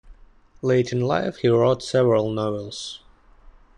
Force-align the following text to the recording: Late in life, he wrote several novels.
Late 0.63 0.91
in 0.91 1.01
life, 1.01 1.35
he 1.43 1.47
wrote 1.47 1.83
several 1.83 2.31
novels. 2.31 3.01